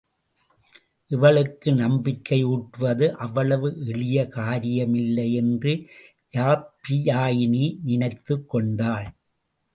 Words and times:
இவளுக்கு 1.07 1.73
நம்பிக்கை 1.73 2.45
யூட்டுவது 2.45 3.11
அவ்வளவு 3.11 3.77
எளிய 3.85 4.27
காரியமில்லை 4.35 5.33
என்று 5.33 5.73
யாப்பியாயினி 6.33 7.77
நினைத்துக் 7.83 8.49
கொண்டாள். 8.49 9.07